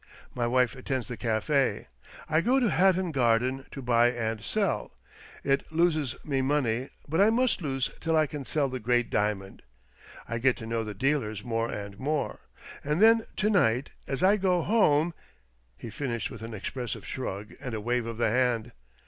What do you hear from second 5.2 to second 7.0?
It loses me money,